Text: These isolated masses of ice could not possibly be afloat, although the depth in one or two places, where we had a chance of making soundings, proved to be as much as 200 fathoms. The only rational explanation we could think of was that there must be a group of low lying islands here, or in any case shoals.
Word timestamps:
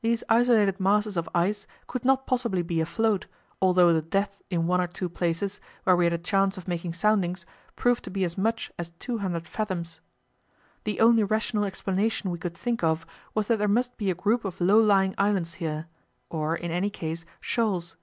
These 0.00 0.24
isolated 0.28 0.80
masses 0.80 1.16
of 1.16 1.28
ice 1.36 1.68
could 1.86 2.04
not 2.04 2.26
possibly 2.26 2.62
be 2.62 2.80
afloat, 2.80 3.26
although 3.60 3.92
the 3.92 4.02
depth 4.02 4.42
in 4.50 4.66
one 4.66 4.80
or 4.80 4.88
two 4.88 5.08
places, 5.08 5.60
where 5.84 5.94
we 5.94 6.02
had 6.04 6.12
a 6.12 6.18
chance 6.18 6.58
of 6.58 6.66
making 6.66 6.94
soundings, 6.94 7.46
proved 7.76 8.02
to 8.02 8.10
be 8.10 8.24
as 8.24 8.36
much 8.36 8.72
as 8.76 8.90
200 8.98 9.46
fathoms. 9.46 10.00
The 10.82 10.98
only 10.98 11.22
rational 11.22 11.62
explanation 11.62 12.32
we 12.32 12.38
could 12.40 12.56
think 12.56 12.82
of 12.82 13.06
was 13.34 13.46
that 13.46 13.60
there 13.60 13.68
must 13.68 13.96
be 13.96 14.10
a 14.10 14.16
group 14.16 14.44
of 14.44 14.60
low 14.60 14.80
lying 14.80 15.14
islands 15.16 15.54
here, 15.54 15.86
or 16.28 16.56
in 16.56 16.72
any 16.72 16.90
case 16.90 17.24
shoals. 17.40 17.94